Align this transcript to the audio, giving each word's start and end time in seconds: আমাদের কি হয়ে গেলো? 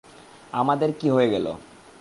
আমাদের 0.53 0.89
কি 0.99 1.07
হয়ে 1.09 1.29
গেলো? 1.29 1.51